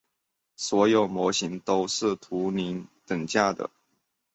[0.55, 3.69] 所有模型都是图灵等价的。